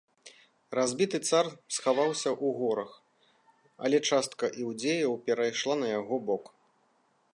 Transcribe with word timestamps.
Разбіты 0.77 1.17
цар 1.29 1.45
схаваўся 1.75 2.29
ў 2.31 2.47
горах, 2.61 2.91
але 3.85 3.97
частка 4.13 4.45
іўдзеяў 4.65 5.13
перайшла 5.29 5.75
на 5.83 5.87
яго 5.99 6.15
бок. 6.33 6.43